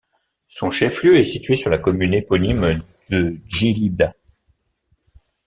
[0.47, 2.75] Son chef-lieu est situé sur la commune éponyme
[3.11, 4.15] de Djelida.